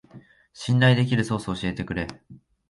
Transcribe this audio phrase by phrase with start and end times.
[0.53, 2.07] 信頼できるソースを教えてくれ